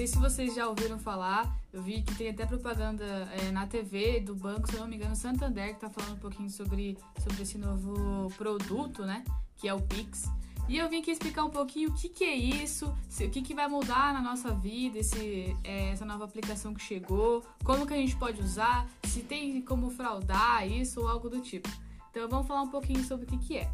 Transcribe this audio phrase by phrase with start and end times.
[0.00, 4.20] sei se vocês já ouviram falar, eu vi que tem até propaganda é, na TV
[4.20, 7.42] do banco, se eu não me engano, Santander, que tá falando um pouquinho sobre, sobre
[7.42, 9.22] esse novo produto, né?
[9.58, 10.26] Que é o Pix.
[10.66, 13.42] E eu vim aqui explicar um pouquinho o que, que é isso, se, o que,
[13.42, 17.92] que vai mudar na nossa vida, esse, é, essa nova aplicação que chegou, como que
[17.92, 21.68] a gente pode usar, se tem como fraudar isso ou algo do tipo.
[22.10, 23.70] Então vamos falar um pouquinho sobre o que, que é.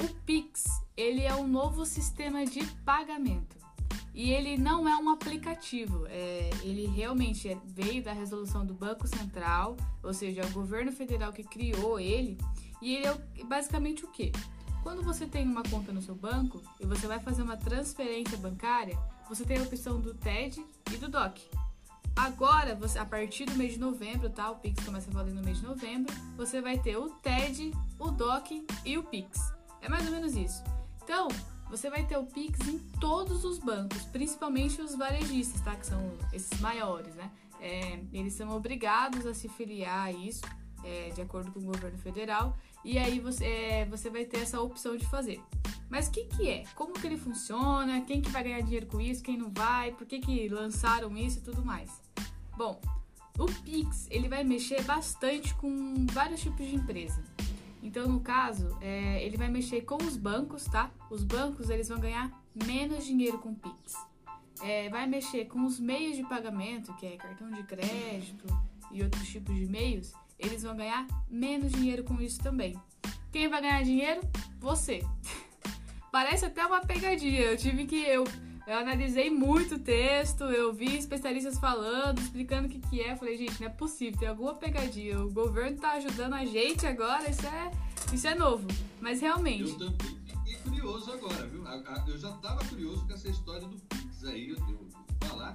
[0.00, 0.66] O Pix,
[0.96, 3.63] ele é um novo sistema de pagamento.
[4.14, 9.08] E ele não é um aplicativo, é, ele realmente é, veio da resolução do Banco
[9.08, 12.38] Central, ou seja, é o governo federal que criou ele.
[12.80, 14.30] E ele é basicamente o quê?
[14.84, 18.96] Quando você tem uma conta no seu banco e você vai fazer uma transferência bancária,
[19.28, 21.40] você tem a opção do TED e do DOC.
[22.14, 24.50] Agora, você, a partir do mês de novembro, tá?
[24.50, 26.14] O Pix começa a valer no mês de novembro.
[26.36, 29.52] Você vai ter o TED, o DOC e o Pix.
[29.80, 30.62] É mais ou menos isso.
[31.02, 31.26] Então,
[31.76, 35.74] você vai ter o Pix em todos os bancos, principalmente os varejistas, tá?
[35.74, 37.28] Que são esses maiores, né?
[37.60, 40.42] É, eles são obrigados a se filiar a isso,
[40.84, 44.60] é, de acordo com o governo federal, e aí você, é, você vai ter essa
[44.60, 45.40] opção de fazer.
[45.90, 46.64] Mas o que, que é?
[46.76, 48.00] Como que ele funciona?
[48.02, 49.22] Quem que vai ganhar dinheiro com isso?
[49.22, 49.90] Quem não vai?
[49.92, 51.90] Por que, que lançaram isso e tudo mais?
[52.56, 52.80] Bom,
[53.36, 57.20] o Pix ele vai mexer bastante com vários tipos de empresa.
[57.84, 60.90] Então, no caso, é, ele vai mexer com os bancos, tá?
[61.10, 62.32] Os bancos eles vão ganhar
[62.66, 63.94] menos dinheiro com Pix.
[64.62, 68.46] É, vai mexer com os meios de pagamento, que é cartão de crédito
[68.90, 72.74] e outros tipos de meios, eles vão ganhar menos dinheiro com isso também.
[73.30, 74.20] Quem vai ganhar dinheiro?
[74.60, 75.04] Você.
[76.10, 77.40] Parece até uma pegadinha.
[77.40, 78.24] Eu tive que eu
[78.66, 83.14] eu analisei muito o texto, eu vi especialistas falando, explicando o que, que é.
[83.14, 85.20] Falei, gente, não é possível, tem alguma pegadinha.
[85.20, 87.70] O governo tá ajudando a gente agora, isso é,
[88.12, 88.66] isso é novo.
[89.00, 89.70] Mas realmente.
[89.70, 91.64] Eu também fiquei curioso agora, viu?
[92.06, 94.88] Eu já tava curioso com essa história do Pix aí, eu, eu
[95.28, 95.54] falar.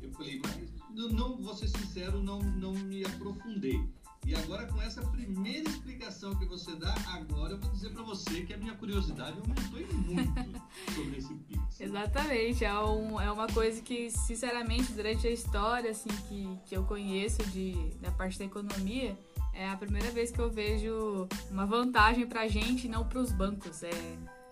[0.00, 3.82] Eu falei, mas não, vou ser sincero, não, não me aprofundei.
[4.24, 8.42] E agora, com essa primeira explicação que você dá, agora eu vou dizer para você
[8.42, 10.60] que a minha curiosidade aumentou muito
[10.94, 11.80] sobre esse Pix.
[11.80, 16.84] Exatamente, é, um, é uma coisa que, sinceramente, durante a história assim, que, que eu
[16.84, 19.16] conheço de, da parte da economia,
[19.52, 23.20] é a primeira vez que eu vejo uma vantagem para a gente e não para
[23.20, 23.82] os bancos.
[23.82, 23.90] É,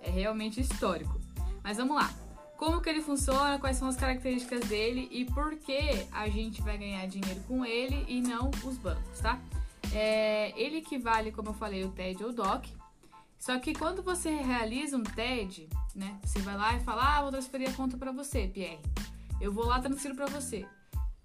[0.01, 1.21] é realmente histórico.
[1.63, 2.24] Mas vamos lá.
[2.65, 6.79] Como que ele funciona, quais são as características dele e por que a gente vai
[6.79, 9.39] ganhar dinheiro com ele e não os bancos, tá?
[9.93, 12.71] É, ele equivale, como eu falei, o TED ou DOC.
[13.39, 16.19] Só que quando você realiza um TED, né?
[16.25, 18.81] Você vai lá e fala, ah, vou transferir a conta para você, Pierre.
[19.43, 20.67] Eu vou lá transfiro para você.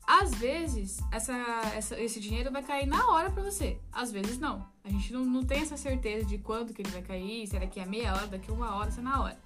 [0.05, 1.33] Às vezes, essa,
[1.73, 3.79] essa, esse dinheiro vai cair na hora para você.
[3.93, 4.67] Às vezes, não.
[4.83, 7.61] A gente não, não tem essa certeza de quando que ele vai cair, se é
[7.61, 9.39] daqui a meia hora, daqui uma hora, se é na hora.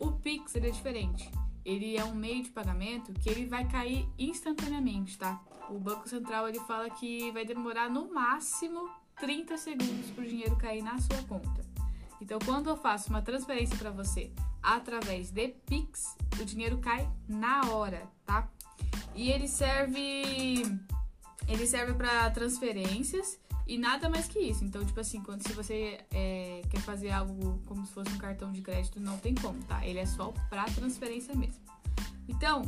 [0.00, 1.30] O Pix, é diferente.
[1.62, 5.40] Ele é um meio de pagamento que ele vai cair instantaneamente, tá?
[5.68, 8.88] O Banco Central ele fala que vai demorar no máximo
[9.20, 11.60] 30 segundos para o dinheiro cair na sua conta.
[12.18, 17.70] Então, quando eu faço uma transferência para você através de Pix, o dinheiro cai na
[17.70, 18.48] hora, tá?
[19.14, 20.62] E ele serve
[21.46, 23.38] ele serve para transferências
[23.70, 24.64] e nada mais que isso.
[24.64, 28.50] Então, tipo assim, quando se você é, quer fazer algo como se fosse um cartão
[28.50, 29.86] de crédito, não tem como, tá?
[29.86, 31.62] Ele é só para transferência mesmo.
[32.28, 32.62] Então,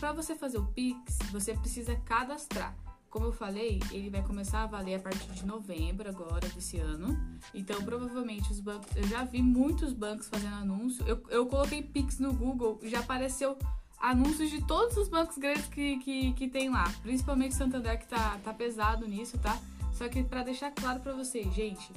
[0.00, 2.74] para você fazer o Pix, você precisa cadastrar.
[3.10, 7.14] Como eu falei, ele vai começar a valer a partir de novembro agora desse ano.
[7.52, 8.88] Então, provavelmente os bancos.
[8.96, 11.06] Eu já vi muitos bancos fazendo anúncio.
[11.06, 13.58] Eu, eu coloquei Pix no Google e já apareceu
[14.00, 16.90] anúncios de todos os bancos grandes que, que, que tem lá.
[17.02, 19.60] Principalmente Santander, que tá, tá pesado nisso, tá?
[19.92, 21.92] Só que para deixar claro para vocês, gente,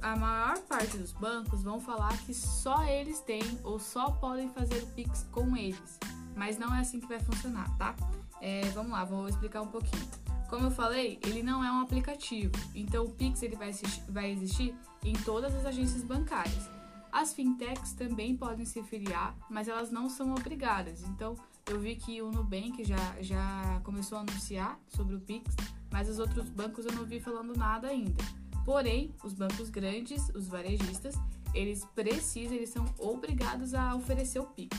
[0.00, 4.82] a maior parte dos bancos vão falar que só eles têm ou só podem fazer
[4.82, 5.98] o Pix com eles
[6.36, 7.94] mas não é assim que vai funcionar, tá?
[8.40, 10.06] É, vamos lá, vou explicar um pouquinho.
[10.48, 13.70] Como eu falei, ele não é um aplicativo, então o Pix ele vai,
[14.08, 16.70] vai existir em todas as agências bancárias.
[17.10, 21.02] As fintechs também podem se filiar, mas elas não são obrigadas.
[21.04, 21.36] Então,
[21.66, 25.54] eu vi que o Nubank já, já começou a anunciar sobre o Pix,
[25.94, 28.20] mas os outros bancos eu não vi falando nada ainda.
[28.64, 31.14] Porém, os bancos grandes, os varejistas,
[31.54, 34.76] eles precisam, eles são obrigados a oferecer o Pix.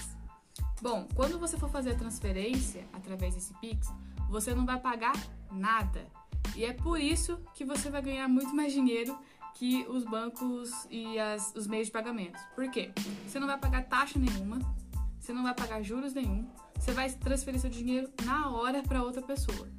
[0.82, 3.88] Bom, quando você for fazer a transferência através desse Pix,
[4.30, 5.16] você não vai pagar
[5.50, 6.06] nada.
[6.54, 9.18] E é por isso que você vai ganhar muito mais dinheiro
[9.54, 12.38] que os bancos e as, os meios de pagamento.
[12.54, 12.92] Por quê?
[13.26, 14.60] Você não vai pagar taxa nenhuma,
[15.18, 16.46] você não vai pagar juros nenhum,
[16.78, 19.70] você vai transferir seu dinheiro na hora para outra pessoa.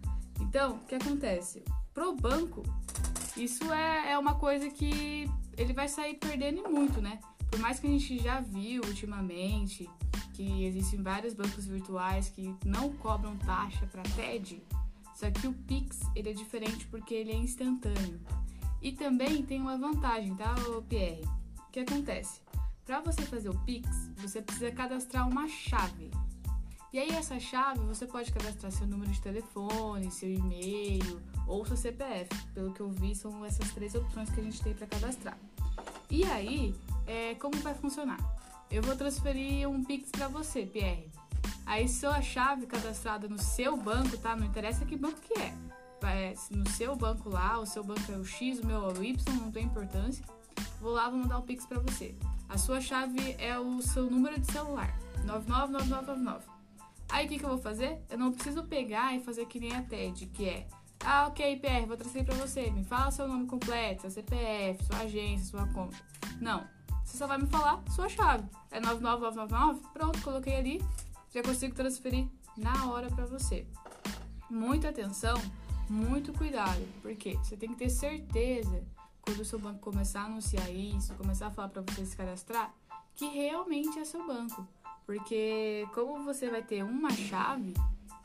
[0.57, 1.63] Então, o que acontece?
[1.93, 2.63] Pro banco,
[3.37, 7.21] isso é, é uma coisa que ele vai sair perdendo muito, né?
[7.51, 9.87] Por mais que a gente já viu ultimamente
[10.33, 14.63] que existem vários bancos virtuais que não cobram taxa para TED,
[15.15, 18.19] só que o Pix ele é diferente porque ele é instantâneo.
[18.81, 20.55] E também tem uma vantagem, tá,
[20.89, 21.23] Pierre?
[21.69, 22.41] O que acontece?
[22.87, 26.11] Para você fazer o Pix, você precisa cadastrar uma chave.
[26.97, 31.77] E aí essa chave você pode cadastrar seu número de telefone, seu e-mail ou seu
[31.77, 32.35] CPF.
[32.55, 35.37] Pelo que eu vi, são essas três opções que a gente tem para cadastrar.
[36.11, 36.75] E aí,
[37.07, 38.17] é, como vai funcionar?
[38.71, 41.11] Eu vou transferir um Pix para você, Pierre.
[41.67, 44.35] Aí sua chave cadastrada no seu banco, tá?
[44.35, 45.55] Não interessa que banco que é.
[46.03, 46.35] é.
[46.51, 49.35] No seu banco lá, o seu banco é o X, o meu é o Y,
[49.35, 50.25] não tem importância.
[50.81, 52.15] Vou lá, vou mandar um Pix para você.
[52.49, 56.56] A sua chave é o seu número de celular, 999999.
[57.17, 57.99] Aí o que, que eu vou fazer?
[58.11, 60.67] Eu não preciso pegar e fazer que nem a TED, que é
[61.03, 62.71] ah, ok, PR, vou transferir para você.
[62.71, 65.97] Me fala seu nome completo, seu CPF, sua agência, sua conta.
[66.43, 66.69] Não.
[67.03, 68.47] Você só vai me falar sua chave.
[68.71, 69.81] É 99999?
[69.95, 70.85] Pronto, coloquei ali.
[71.33, 73.67] Já consigo transferir na hora para você.
[74.51, 75.41] Muita atenção,
[75.89, 78.85] muito cuidado, porque você tem que ter certeza
[79.23, 82.75] quando o seu banco começar a anunciar isso, começar a falar para você se cadastrar,
[83.15, 84.69] que realmente é seu banco.
[85.07, 87.73] Porque como você vai ter uma chave,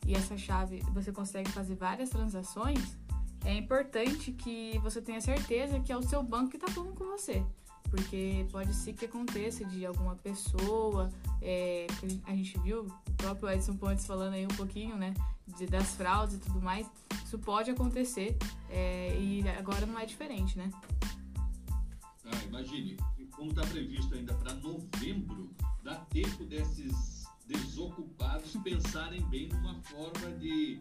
[0.05, 2.97] e essa chave você consegue fazer várias transações,
[3.45, 7.05] é importante que você tenha certeza que é o seu banco que está falando com
[7.05, 7.45] você.
[7.89, 11.11] Porque pode ser que aconteça de alguma pessoa,
[11.41, 11.85] é,
[12.25, 15.13] a gente viu o próprio Edson Pontes falando aí um pouquinho, né,
[15.57, 16.89] de, das fraudes e tudo mais.
[17.23, 18.37] Isso pode acontecer
[18.69, 20.71] é, e agora não é diferente, né?
[22.25, 22.97] Ah, imagine,
[23.31, 25.49] como está previsto ainda para novembro,
[25.83, 30.79] dá tempo desses desocupados pensarem bem numa forma de,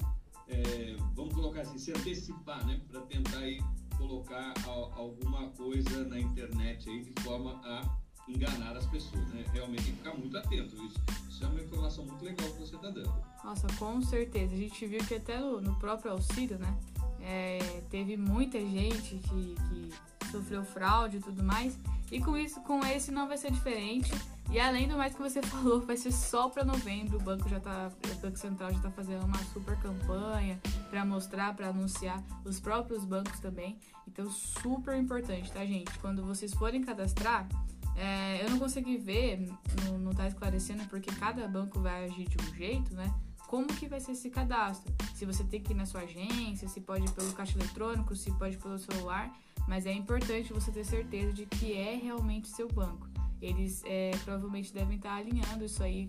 [0.48, 2.80] é, vamos colocar assim, se antecipar, né?
[2.88, 3.60] Para tentar aí
[3.96, 7.98] colocar a, alguma coisa na internet aí de forma a
[8.28, 9.44] enganar as pessoas, né?
[9.52, 10.76] Realmente tem que ficar muito atento.
[10.84, 13.12] Isso, isso é uma informação muito legal que você está dando.
[13.44, 14.54] Nossa, com certeza.
[14.54, 16.78] A gente viu que até no, no próprio auxílio, né?
[17.22, 21.78] É, teve muita gente que, que sofreu fraude e tudo mais.
[22.10, 24.10] E com isso, com esse não vai ser diferente.
[24.50, 27.18] E além do mais que você falou, vai ser só para novembro.
[27.18, 30.60] O banco já tá, o Banco Central já está fazendo uma super campanha
[30.90, 33.78] para mostrar, para anunciar os próprios bancos também.
[34.08, 35.96] Então, super importante, tá, gente?
[36.00, 37.48] Quando vocês forem cadastrar,
[37.96, 39.46] é, eu não consegui ver,
[39.84, 43.12] não, não tá esclarecendo porque cada banco vai agir de um jeito, né?
[43.46, 44.92] Como que vai ser esse cadastro?
[45.14, 48.30] Se você tem que ir na sua agência, se pode ir pelo caixa eletrônico, se
[48.32, 49.32] pode pelo celular,
[49.66, 53.09] mas é importante você ter certeza de que é realmente seu banco.
[53.40, 56.08] Eles é, provavelmente devem estar alinhando isso aí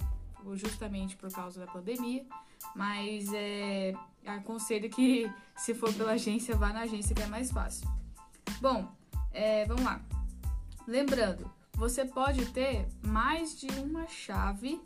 [0.55, 2.25] justamente por causa da pandemia,
[2.75, 3.93] mas é,
[4.25, 7.87] aconselho que se for pela agência, vá na agência que é mais fácil.
[8.59, 8.91] Bom,
[9.31, 10.01] é, vamos lá.
[10.87, 14.81] Lembrando, você pode ter mais de uma chave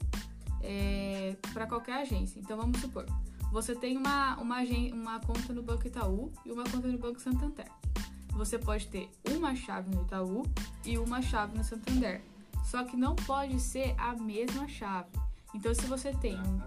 [0.61, 2.39] é, para qualquer agência.
[2.39, 3.05] Então vamos supor,
[3.51, 4.57] você tem uma, uma,
[4.93, 7.65] uma conta no Banco Itaú e uma conta no Banco Santander.
[8.31, 10.43] Você pode ter uma chave no Itaú
[10.83, 12.21] e uma chave no Santander.
[12.65, 15.09] Só que não pode ser a mesma chave.
[15.53, 16.59] Então, se você tem um...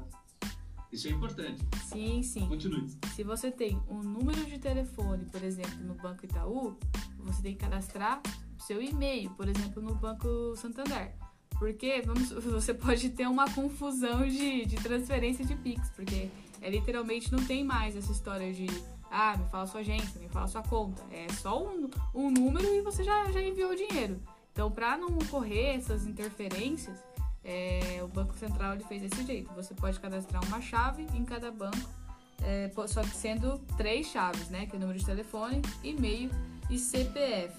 [0.90, 1.62] Isso é importante.
[1.84, 2.46] Sim, sim.
[2.48, 2.88] Continue.
[3.14, 6.78] Se você tem um número de telefone, por exemplo, no Banco Itaú,
[7.18, 8.22] você tem que cadastrar
[8.58, 11.14] seu e-mail, por exemplo, no Banco Santander.
[11.58, 16.30] Porque vamos, você pode ter uma confusão de, de transferência de Pix, porque
[16.62, 18.66] é, literalmente não tem mais essa história de
[19.10, 21.02] ah, me fala sua agência, me fala sua conta.
[21.10, 24.20] É só um, um número e você já, já enviou o dinheiro.
[24.58, 26.98] Então, para não ocorrer essas interferências,
[27.44, 29.54] é, o Banco Central ele fez desse jeito.
[29.54, 31.88] Você pode cadastrar uma chave em cada banco,
[32.42, 34.66] é, só que sendo três chaves, né?
[34.66, 36.28] Que é o número de telefone, e-mail
[36.68, 37.54] e CPF.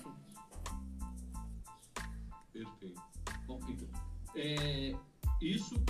[2.51, 3.01] Perfeito.
[3.47, 3.87] Bom, então,
[4.35, 4.93] é,
[5.41, 5.81] isso,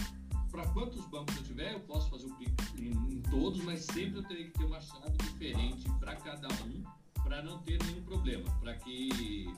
[0.52, 4.20] para quantos bancos eu tiver, eu posso fazer o Pix em, em todos, mas sempre
[4.20, 6.84] eu teria que ter uma chave diferente para cada um,
[7.24, 9.52] para não ter nenhum problema, para que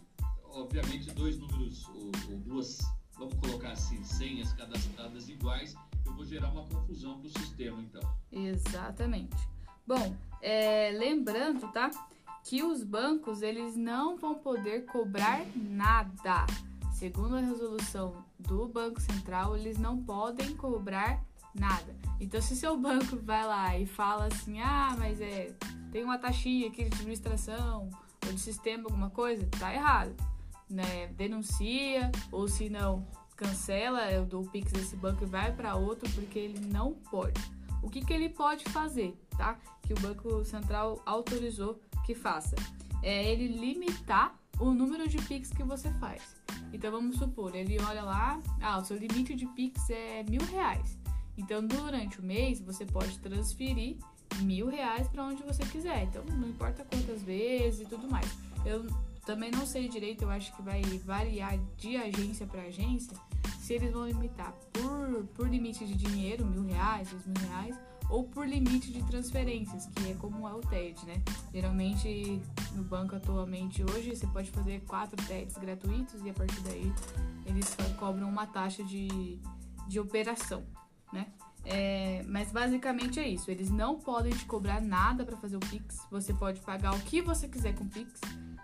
[0.54, 2.80] obviamente, dois números ou, ou, duas,
[3.18, 8.02] vamos colocar assim, senhas cadastradas iguais, eu vou gerar uma confusão para o sistema, então.
[8.32, 9.36] Exatamente.
[9.86, 11.90] Bom, é, lembrando, tá?
[12.44, 16.46] Que os bancos, eles não vão poder cobrar nada.
[16.94, 21.96] Segundo a resolução do Banco Central, eles não podem cobrar nada.
[22.20, 25.54] Então, se seu banco vai lá e fala assim, ah, mas é,
[25.92, 27.90] tem uma taxinha aqui de administração
[28.26, 30.16] ou de sistema, alguma coisa, tá errado
[30.72, 35.76] né, denuncia ou se não cancela, eu dou o Pix desse banco e vai para
[35.76, 37.42] outro porque ele não pode.
[37.82, 39.58] O que, que ele pode fazer, tá?
[39.82, 42.56] Que o Banco Central autorizou que faça.
[43.02, 46.36] É ele limitar o número de Pix que você faz.
[46.72, 51.00] Então vamos supor, ele olha lá, ah, o seu limite de Pix é mil reais.
[51.36, 53.98] Então durante o mês você pode transferir
[54.44, 56.04] mil reais para onde você quiser.
[56.04, 58.28] Então não importa quantas vezes e tudo mais.
[58.64, 58.86] Eu
[59.26, 63.16] também não sei direito, eu acho que vai variar de agência para agência
[63.60, 68.26] se eles vão limitar por, por limite de dinheiro, mil reais, dois mil reais, ou
[68.26, 71.22] por limite de transferências, que é como é o TED, né?
[71.54, 72.42] Geralmente
[72.74, 76.92] no banco atualmente hoje você pode fazer quatro TEDs gratuitos e a partir daí
[77.46, 79.40] eles cobram uma taxa de,
[79.88, 80.66] de operação,
[81.14, 81.28] né?
[81.64, 83.50] É, mas basicamente é isso.
[83.52, 86.06] Eles não podem te cobrar nada para fazer o Pix.
[86.10, 88.20] Você pode pagar o que você quiser com o Pix.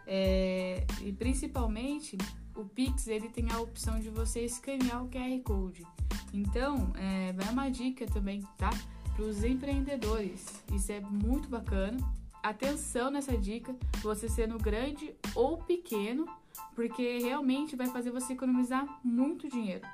[0.10, 2.18] É, e principalmente
[2.56, 5.86] o Pix ele tem a opção de você escanear o QR Code.
[6.34, 8.70] Então, é, vai uma dica também, tá?
[9.16, 10.64] Para os empreendedores.
[10.74, 11.98] Isso é muito bacana.
[12.42, 16.26] Atenção nessa dica, você sendo grande ou pequeno,
[16.74, 19.86] porque realmente vai fazer você economizar muito dinheiro.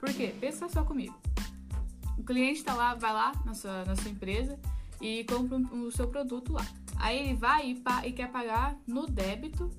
[0.00, 0.34] Por quê?
[0.40, 1.14] Pensa só comigo.
[2.16, 4.58] O cliente está lá, vai lá na sua, na sua empresa
[5.00, 6.66] e compra o seu produto lá.
[6.98, 9.70] Aí ele vai e, e quer pagar no débito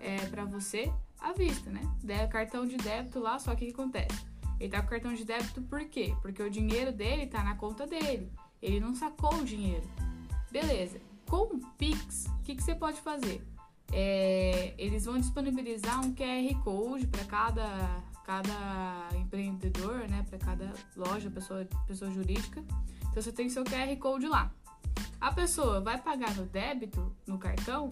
[0.00, 1.80] é, para você à vista, né?
[2.02, 4.26] Der cartão de débito lá, só que o que acontece?
[4.58, 6.14] Ele tá com cartão de débito por quê?
[6.22, 8.32] Porque o dinheiro dele tá na conta dele.
[8.60, 9.86] Ele não sacou o dinheiro.
[10.50, 11.00] Beleza.
[11.26, 13.46] Com o Pix, o que, que você pode fazer?
[13.92, 20.24] É, eles vão disponibilizar um QR Code para cada, cada empreendedor, né?
[20.28, 22.64] Para cada loja, pessoa, pessoa jurídica.
[23.10, 24.52] Então você tem seu QR Code lá.
[25.20, 27.88] A pessoa vai pagar no débito, no cartão,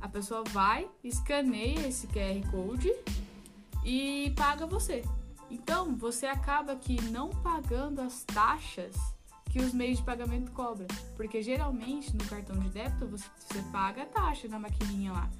[0.00, 2.92] a pessoa vai, escaneia esse QR Code
[3.84, 5.02] e paga você.
[5.50, 8.94] Então, você acaba que não pagando as taxas
[9.54, 10.88] que os meios de pagamento cobram.
[11.16, 15.30] Porque geralmente no cartão de débito você, você paga a taxa na maquininha lá.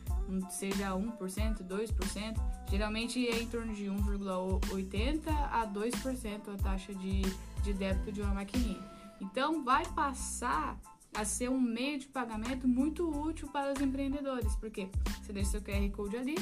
[0.48, 1.18] Seja 1%,
[1.66, 2.36] 2%,
[2.70, 7.22] geralmente é em torno de 1,80% a 2% a taxa de,
[7.62, 8.80] de débito de uma maquininha.
[9.20, 10.78] Então vai passar
[11.14, 14.88] a ser um meio de pagamento muito útil para os empreendedores, porque
[15.22, 16.36] você deixa seu QR Code ali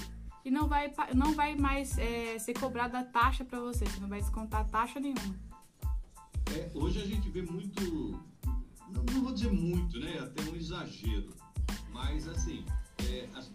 [0.44, 4.08] e não vai, não vai mais é, ser cobrada a taxa para você, você não
[4.08, 5.36] vai descontar taxa nenhuma.
[6.56, 8.20] É, hoje a gente vê muito,
[8.90, 10.18] não, não, vou dizer muito, né?
[10.18, 11.30] Até um exagero,
[11.92, 12.64] mas assim,
[13.08, 13.50] é, as,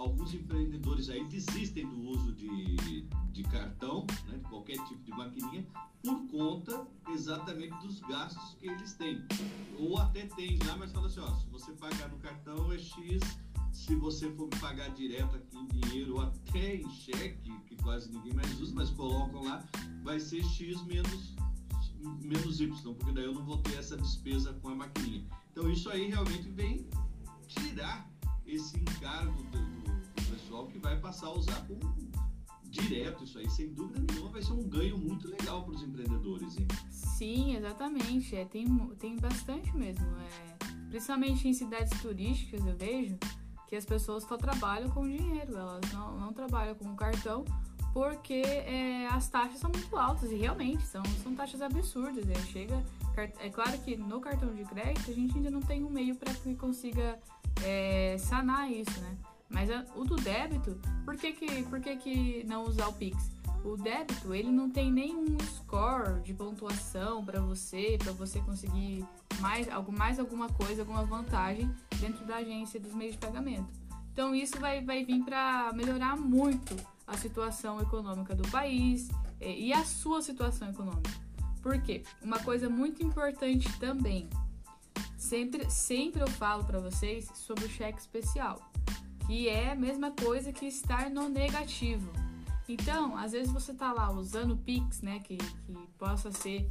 [0.00, 3.02] alguns empreendedores aí desistem do uso de,
[3.32, 5.66] de cartão, né, de qualquer tipo de maquininha,
[6.02, 9.22] por conta exatamente dos gastos que eles têm.
[9.78, 13.20] Ou até tem já, mas fala assim, ó, se você pagar no cartão é X,
[13.72, 18.32] se você for pagar direto aqui em dinheiro ou até em cheque, que quase ninguém
[18.32, 19.62] mais usa, mas colocam lá,
[20.02, 21.36] vai ser X menos,
[22.22, 25.26] menos Y, porque daí eu não vou ter essa despesa com a maquininha.
[25.52, 26.88] Então isso aí realmente vem
[31.10, 31.76] passar a usar com
[32.64, 36.56] direto isso aí, sem dúvida nenhuma, vai ser um ganho muito legal para os empreendedores,
[36.56, 36.68] hein?
[36.88, 38.36] Sim, exatamente.
[38.36, 38.64] É, tem,
[39.00, 40.06] tem bastante mesmo.
[40.06, 40.56] É,
[40.88, 43.18] principalmente em cidades turísticas, eu vejo
[43.66, 47.44] que as pessoas só trabalham com dinheiro, elas não, não trabalham com cartão
[47.92, 52.24] porque é, as taxas são muito altas e realmente são, são taxas absurdas.
[52.24, 52.34] Né?
[52.52, 52.84] Chega,
[53.40, 56.32] é claro que no cartão de crédito a gente ainda não tem um meio para
[56.32, 57.18] que consiga
[57.64, 59.16] é, sanar isso, né?
[59.50, 63.30] Mas a, o do débito, por que, que, por que, que não usar o Pix?
[63.64, 69.04] O débito, ele não tem nenhum score de pontuação para você, para você conseguir
[69.40, 73.68] mais, algo, mais alguma coisa, alguma vantagem dentro da agência dos meios de pagamento.
[74.12, 76.74] Então isso vai, vai vir para melhorar muito
[77.06, 79.08] a situação econômica do país
[79.40, 81.10] é, e a sua situação econômica.
[81.60, 82.02] Por quê?
[82.22, 84.30] Uma coisa muito importante também.
[85.18, 88.69] Sempre, sempre eu falo para vocês sobre o cheque especial
[89.30, 92.10] que é a mesma coisa que estar no negativo.
[92.68, 96.66] Então, às vezes você tá lá usando o Pix, né, que, que possa ser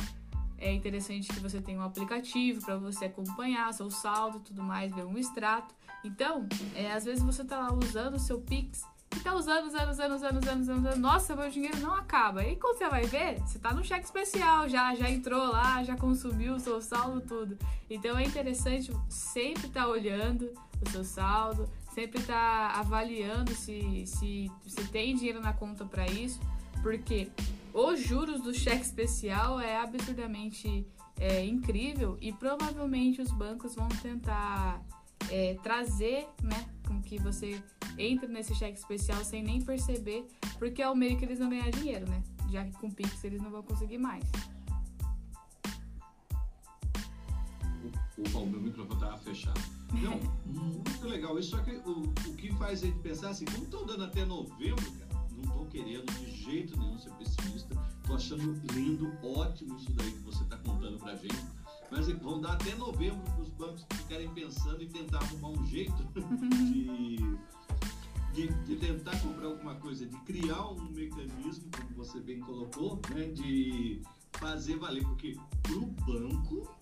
[0.58, 4.94] é interessante que você tenha um aplicativo para você acompanhar seu saldo e tudo mais,
[4.94, 5.74] ver um extrato.
[6.04, 8.84] Então, é, às vezes você tá lá usando o seu Pix
[9.16, 10.98] e tá usando, usando, usando, usando, usando, usando, usando.
[10.98, 12.44] Nossa, meu dinheiro não acaba.
[12.44, 15.96] E quando você vai ver, você tá no cheque especial, já, já entrou lá, já
[15.96, 17.58] consumiu o seu saldo, tudo.
[17.90, 20.52] Então é interessante sempre estar tá olhando
[20.86, 26.40] o seu saldo, sempre tá avaliando se, se, se tem dinheiro na conta para isso,
[26.82, 27.30] porque
[27.74, 30.86] os juros do cheque especial é absurdamente
[31.20, 34.82] é, incrível e provavelmente os bancos vão tentar
[35.30, 37.62] é, trazer, né, com que você
[37.98, 40.26] entre nesse cheque especial sem nem perceber,
[40.58, 42.24] porque é o meio que eles vão ganhar dinheiro, né?
[42.50, 44.24] Já que com Pix eles não vão conseguir mais.
[48.28, 49.62] Opa, o meu microfone estava fechado.
[49.94, 51.40] Não, muito legal.
[51.40, 54.26] Isso só que o, o que faz a gente pensar assim, como estão dando até
[54.26, 57.76] novembro, cara, não tô querendo de jeito nenhum ser pessimista.
[58.06, 61.46] Tô achando lindo, ótimo isso daí que você está contando pra gente.
[61.92, 66.04] Mas vão dar até novembro para os bancos ficarem pensando em tentar arrumar um jeito
[66.14, 67.18] de,
[68.34, 73.30] de, de, tentar comprar alguma coisa, de criar um mecanismo, como você bem colocou, né,
[73.30, 74.02] de
[74.34, 75.04] fazer valer.
[75.04, 76.79] Porque para o banco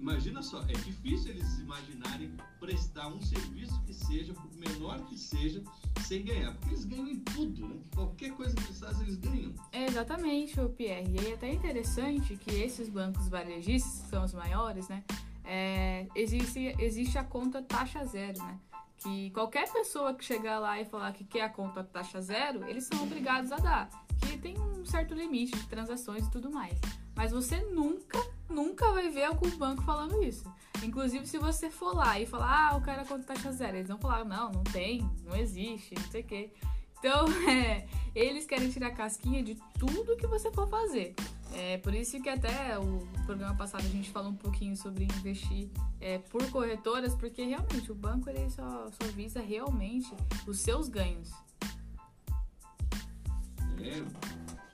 [0.00, 5.62] imagina só, é difícil eles imaginarem prestar um serviço que seja, por menor que seja,
[6.06, 6.54] sem ganhar.
[6.54, 7.76] Porque eles ganham em tudo, né?
[7.94, 9.54] Qualquer coisa que eles fazem, eles ganham.
[9.72, 11.10] É exatamente, o Pierre.
[11.10, 15.04] E é até interessante que esses bancos varejistas, que são os maiores, né?
[15.44, 18.58] É, existe, existe a conta taxa zero, né?
[18.98, 22.84] Que qualquer pessoa que chegar lá e falar que quer a conta taxa zero, eles
[22.84, 23.88] são obrigados a dar.
[24.20, 26.78] Que tem um certo limite de transações e tudo mais.
[27.14, 30.44] Mas você nunca nunca vai ver algum banco falando isso.
[30.82, 33.98] Inclusive, se você for lá e falar, ah, o cara conta taxa zero, eles vão
[33.98, 36.52] falar, não, não tem, não existe, não sei o quê.
[36.98, 41.14] Então, é, eles querem tirar casquinha de tudo que você for fazer.
[41.54, 45.70] É por isso que até o programa passado a gente falou um pouquinho sobre investir
[46.00, 50.14] é, por corretoras, porque realmente o banco ele só, só visa realmente
[50.46, 51.30] os seus ganhos.
[53.80, 54.02] É,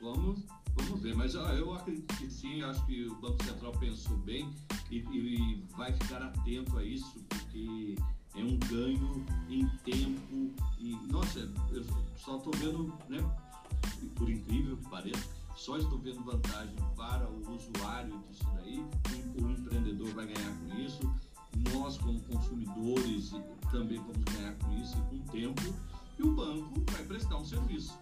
[0.01, 0.45] vamos
[0.87, 4.49] Vamos ver, mas eu acredito que sim, acho que o Banco Central pensou bem
[4.91, 7.97] e, e vai ficar atento a isso, porque
[8.35, 11.85] é um ganho em tempo e, nossa, eu
[12.17, 13.19] só estou vendo, né,
[14.17, 18.85] por incrível que pareça, só estou vendo vantagem para o usuário disso daí,
[19.41, 21.15] o empreendedor vai ganhar com isso,
[21.73, 23.31] nós como consumidores
[23.71, 25.75] também vamos ganhar com isso e com o tempo,
[26.19, 27.97] e o banco vai prestar um serviço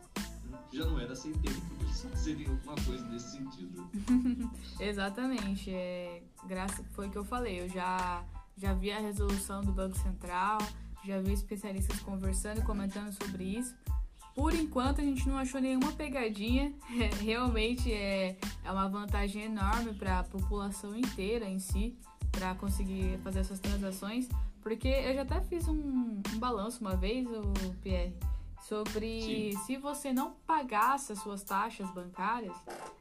[0.73, 3.89] já não era sem tempo eles fazerem alguma coisa nesse sentido.
[4.81, 5.71] Exatamente.
[5.71, 7.61] É, graça, foi o que eu falei.
[7.61, 8.25] Eu já,
[8.57, 10.59] já vi a resolução do Banco Central,
[11.05, 13.75] já vi especialistas conversando e comentando sobre isso.
[14.35, 16.73] Por enquanto a gente não achou nenhuma pegadinha.
[17.21, 21.95] Realmente é, é uma vantagem enorme para a população inteira em si,
[22.31, 24.27] para conseguir fazer essas transações.
[24.63, 28.15] Porque eu já até fiz um, um balanço uma vez, o Pierre
[28.69, 29.59] sobre Sim.
[29.65, 32.55] se você não pagasse as suas taxas bancárias,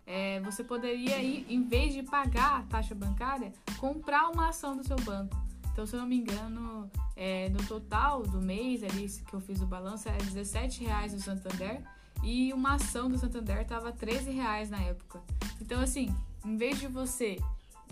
[0.06, 4.84] é, você poderia, ir, em vez de pagar a taxa bancária, comprar uma ação do
[4.84, 5.38] seu banco.
[5.72, 9.62] Então, se eu não me engano, é, no total do mês ali que eu fiz
[9.62, 11.82] o balanço, era 17 reais do Santander
[12.24, 15.22] e uma ação do Santander estava 13 reais na época.
[15.62, 17.38] Então, assim, em vez de você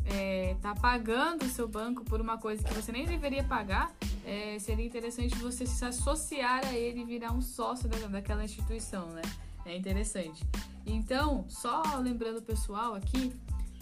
[0.06, 3.94] é, tá pagando o seu banco por uma coisa que você nem deveria pagar,
[4.30, 9.08] é, seria interessante você se associar a ele e virar um sócio da, daquela instituição,
[9.08, 9.24] né?
[9.66, 10.46] É interessante.
[10.86, 13.34] Então, só lembrando o pessoal aqui,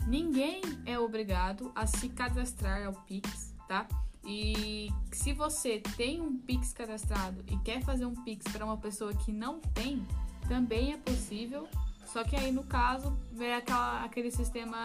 [0.07, 3.85] ninguém é obrigado a se cadastrar ao Pix, tá?
[4.25, 9.13] E se você tem um Pix cadastrado e quer fazer um Pix para uma pessoa
[9.13, 10.05] que não tem,
[10.47, 11.67] também é possível.
[12.07, 14.77] Só que aí no caso é aquela, aquele sistema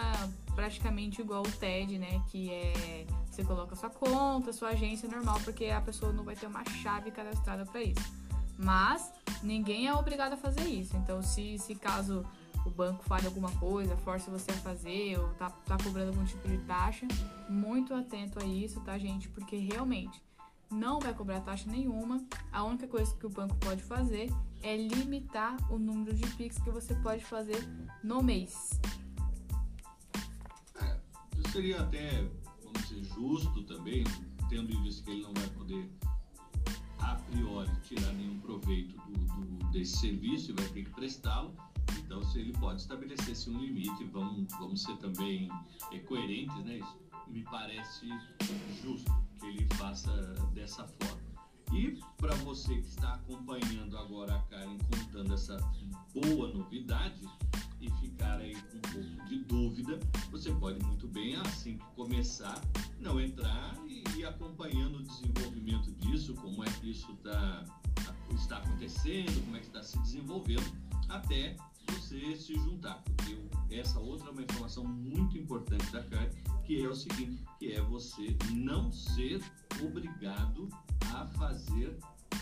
[0.55, 2.21] praticamente igual o TED, né?
[2.29, 6.45] Que é você coloca sua conta, sua agência normal, porque a pessoa não vai ter
[6.45, 8.13] uma chave cadastrada para isso.
[8.59, 10.95] Mas ninguém é obrigado a fazer isso.
[10.97, 12.23] Então, se, se caso
[12.63, 16.47] o banco fale alguma coisa, force você a fazer ou tá, tá cobrando algum tipo
[16.47, 17.07] de taxa,
[17.49, 19.27] muito atento a isso, tá, gente?
[19.29, 20.21] Porque realmente
[20.69, 22.23] não vai cobrar taxa nenhuma.
[22.51, 24.31] A única coisa que o banco pode fazer
[24.63, 27.61] é limitar o número de Pix que você pode fazer
[28.03, 28.79] no mês
[31.53, 32.27] seria até,
[32.63, 34.03] vamos dizer, justo também,
[34.49, 35.87] tendo em vista que ele não vai poder,
[36.97, 41.53] a priori, tirar nenhum proveito do, do desse serviço e vai ter que prestá-lo.
[41.99, 45.47] Então, se ele pode estabelecer-se um limite, vamos, vamos ser também
[45.91, 46.79] é, coerentes, né?
[46.79, 46.97] Isso
[47.27, 48.07] me parece
[48.81, 50.11] justo que ele faça
[50.55, 51.22] dessa forma.
[51.73, 55.57] E para você que está acompanhando agora a Karen contando essa
[56.13, 57.27] boa novidade,
[57.83, 59.99] e ficar aí com um pouco de dúvida,
[60.31, 62.61] você pode muito bem, assim que começar,
[62.99, 67.65] não entrar e ir acompanhando o desenvolvimento disso, como é que isso tá,
[68.33, 70.63] está acontecendo, como é que está se desenvolvendo,
[71.09, 71.57] até
[71.89, 73.03] você se juntar.
[73.03, 73.37] Porque
[73.69, 76.29] essa outra é uma informação muito importante da CAR,
[76.63, 79.43] que é o seguinte, que é você não ser
[79.83, 80.69] obrigado
[81.21, 81.97] a fazer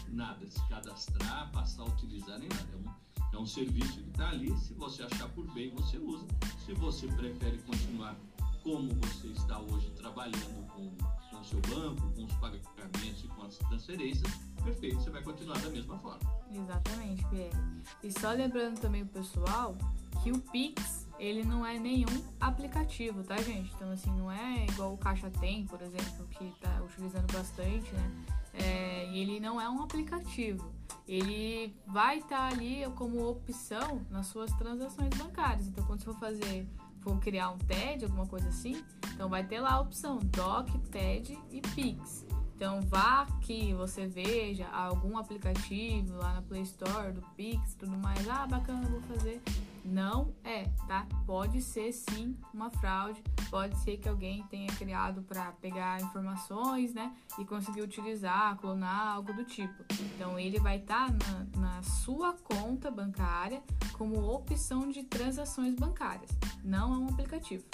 [0.10, 2.70] nada, se cadastrar, passar a utilizar nem nada.
[2.74, 6.26] É um, é um serviço que está ali, se você achar por bem, você usa.
[6.66, 8.16] Se você prefere continuar
[8.64, 10.92] como você está hoje trabalhando com,
[11.30, 14.32] com seu banco, com os pagamentos e com as transferências,
[14.64, 16.20] perfeito, você vai continuar da mesma forma.
[16.52, 17.58] Exatamente, Pierre.
[18.04, 19.76] E só lembrando também o pessoal
[20.24, 23.72] que o Pix, ele não é nenhum aplicativo, tá, gente?
[23.76, 28.12] Então, assim, não é igual o Caixa Tem, por exemplo, que está utilizando bastante, né?
[28.56, 30.74] É, ele não é um aplicativo.
[31.08, 35.68] ele vai estar tá ali como opção nas suas transações bancárias.
[35.68, 36.68] Então, quando você for fazer,
[37.02, 41.38] for criar um TED, alguma coisa assim, então vai ter lá a opção DOC, TED
[41.52, 42.26] e Pix.
[42.62, 48.30] Então vá que você veja algum aplicativo lá na Play Store do Pix, tudo mais.
[48.30, 49.42] Ah, bacana, vou fazer.
[49.84, 51.08] Não é, tá?
[51.26, 57.12] Pode ser sim uma fraude, pode ser que alguém tenha criado para pegar informações, né?
[57.40, 59.84] E conseguir utilizar, clonar, algo do tipo.
[60.00, 61.18] Então ele vai estar tá
[61.58, 66.30] na, na sua conta bancária como opção de transações bancárias,
[66.64, 67.66] não é um aplicativo.